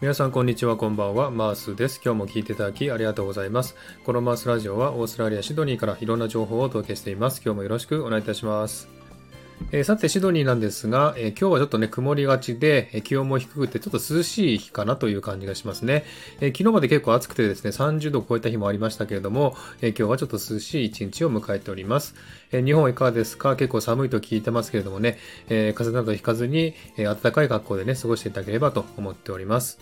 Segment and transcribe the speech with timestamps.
[0.00, 1.30] 皆さんこんにちはこんばんは。
[1.30, 2.00] マースです。
[2.02, 3.76] 今日も聞いていただきありがとうございます。
[4.02, 7.42] このマースラジオはオーストラリアシドニーからいろんな情報をお届けしています。
[7.44, 8.99] 今日もよろしくお願いいたします。
[9.72, 16.04] えー、さて、シドニーなんですが、えー、今日はちょっとね、曇りがちで、えー、気温も低くて、ちょっと涼しい日かなという感じがしますね。
[16.40, 22.16] え昨日まで結構暑くてですね、30度を超えた日もありましたけれども、え今日はちょっと涼しい一日を迎えております。
[22.50, 23.54] え日本はいかがですか？
[23.54, 25.18] 結構寒いと聞いてますけれどもね、
[25.48, 29.78] え風邪などひかずに、え暖かい格好でね、過ごしていただければと思っております。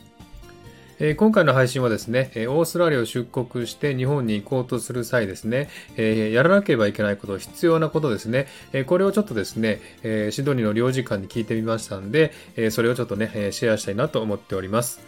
[1.00, 15.00] え、今回の配信はですね、オーストラリアを出国して日本に行こうとする際ですね、え、やらなければいけないこと、必要なことですね、え、これをちょっとですね、えシドニーの領事館に聞いてみましたんで、えそれをちょっとね、シェアしたいなと思っております。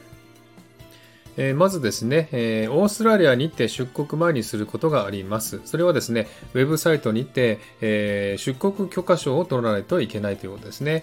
[1.36, 5.60] えまずですね、えオーストラリアに行って出国前にすることがあります。
[5.64, 11.02] それはですね、ウェブサイトにて、え出国許可証を取らないといけないということですね。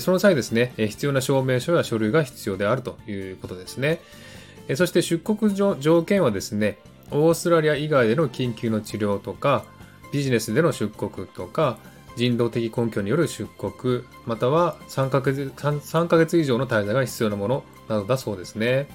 [0.00, 4.00] その際ですね、必要な証明書や書類が必要であるということですね。
[4.76, 6.78] そして出国条件はですね、
[7.10, 9.64] オーストラリア以外での緊急の治療とか、
[10.12, 11.78] ビジネスでの出国とか、
[12.16, 18.88] 人道的根拠による出国、または3ヶ月 3, 3ヶ月以上の滞在が必要なものなどだそうですね。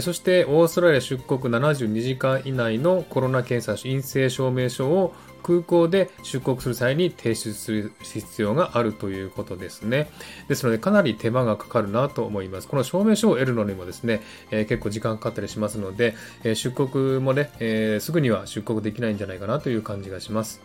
[0.00, 5.14] そして、オーストラリア出国72時間以内のコロナ検査陰性証明書を
[5.46, 10.08] 空港で出国する際に提出する必要があるということですね。
[10.48, 12.66] ですので、かなり手間がかかるなと思います。
[12.66, 20.60] この証明書を得るのにもですね、えー、結構時間かかったりしますので、えー、出国もね、えー、すぐには出国できないんじゃないかなという感じがします。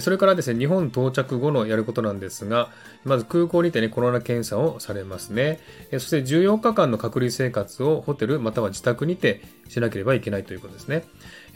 [0.00, 2.70] それからですね、日本到着後のやることなんですが、
[3.04, 5.60] まず空港にてね、コロナ検査をされますね。
[5.92, 11.04] そして14日間の隔離生活をホテルまたは自宅にてしなければいけないということですね。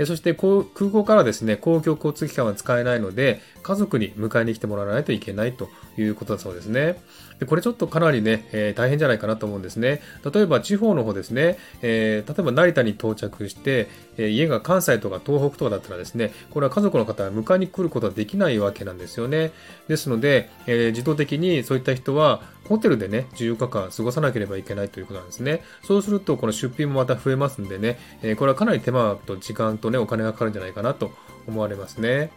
[0.05, 7.03] そして空港からですね、公共交通機関は使えないので、家族に迎えに来てもらわないといけないということだそうですね。
[7.39, 10.01] でこれちょっとかなりね、えー、大変じゃないかなと思うんですね。
[10.33, 19.53] 例えば地方の方ですね、えー、例えば成田に到着して、え、家が関西とか東北とかだったらですね、これは家族の方は迎えに来ることはできないわけなんですよね。
[19.89, 25.63] ですので、え自動的にそういった人はホテルでね、14日間過ごさなければいけないということなんですね。
[25.83, 31.13] そうすると、この出費もまた増えますんでね、えこれはかなり手間と時間とね、お金がかかるんじゃないかなと
[31.47, 32.31] 思われますね。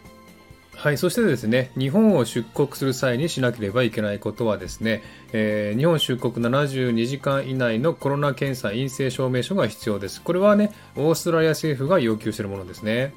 [0.76, 10.22] はい、そしてですね、日本を出国する際にしなければいけないことはですね、えー、日本出国72時間以内のコロナ検査陰性証明書が必要です。
[10.22, 13.14] これはね、オーストラリア政府が要求しているものですね。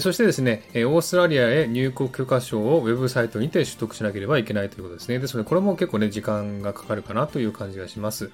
[0.00, 5.18] そしてですね、オーストラリアへ入国許可証をウェブサイトにて取得しなければいけないということですね。
[5.18, 8.30] ですので、これも結構ね、時間がかかるかなという感じがします。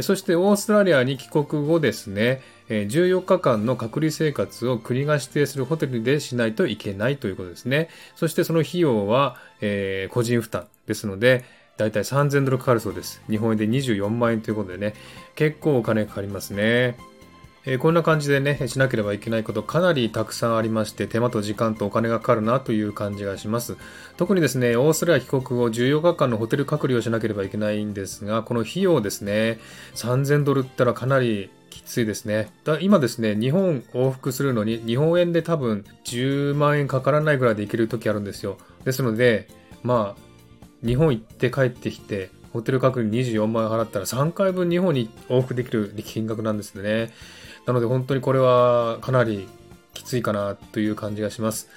[0.00, 7.88] そしてオーストラリアに帰国後ですね、14日間の隔離生活を国が指定するホテルでしないといけないということですね。
[8.14, 11.44] そしてその費用は、え、個人負担ですので、
[11.76, 13.22] だいたい3000ドルかかるそうです。
[13.28, 14.94] 日本円で24万円ということでね、
[15.34, 16.96] 結構お金かかりますね。
[17.68, 23.76] えこんな感じでね、しなければいけないことかなりたくさんありまして、手間と時間とお金がかかるなという感じがします。
[24.16, 29.58] 特にですね、オーストラリア帰国後14日間のホテル隔離をしなければいけないんですが、この費用ですね、
[29.96, 32.52] 3000ドルったらかなりきついですね。
[32.62, 38.58] だ今ですね、日本往復するのに、日本円で多分10万円かからないぐらいで行ける時あるんですよ。
[38.84, 39.48] ですので、
[39.82, 47.12] まあ、日本行って帰ってきて、ホテル隔離24万円払ったら3回分日本に往復できる金額なんですね。
[47.66, 49.48] なので本当にこれはかなり
[49.92, 51.68] きついかなという感じがします。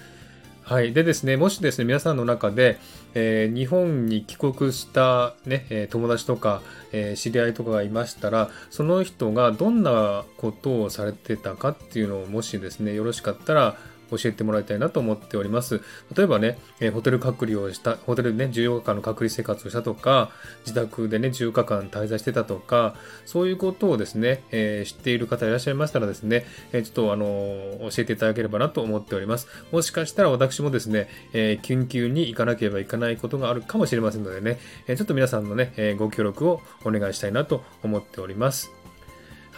[0.69, 0.93] はい。
[0.93, 2.77] でですね、もしですね、皆さんの中で、
[3.15, 6.61] えー、日本に帰国したね、え友達とか、
[6.91, 13.77] えー、知り合いとかがいましたら、その人がどんなことをされてたかっていうのをもしですね、よろしかったら、
[14.11, 15.81] 教えてもらいたいなと思っております。
[16.15, 20.31] 例えばね、えホテル隔離をした、ホテルでね、14日間の隔離生活をしたとか、
[20.65, 29.47] 自宅でね、10日間滞在してたとか、そういうことをですね、えー、知っている方いらっしゃいましたらですね、えー、ちょっとあのー、教えていただければなと思っております。
[29.71, 38.78] もしかしたら私もですね、え緊急に行かなければいけないことがあるかもしれませんのでね、えちょっと皆さんのね、えご協力をお願いしたいなと思っております。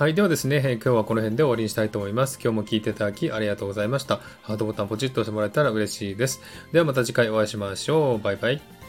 [0.01, 0.15] はい。
[0.15, 2.39] ではですね、今日はこの辺で終わりにしたいと思います。
[2.41, 4.17] 今日も聴いていただきありがとうございました。
[4.41, 6.41] ハートボタンポチッと押してもらえたら嬉しいです。
[6.71, 8.17] ではまた次回お会いしましょう。
[8.17, 8.80] バイバイ。